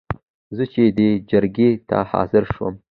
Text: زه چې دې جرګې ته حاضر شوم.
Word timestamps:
زه 0.55 0.63
چې 0.73 0.81
دې 0.97 1.09
جرګې 1.29 1.69
ته 1.89 1.97
حاضر 2.11 2.43
شوم. 2.53 2.73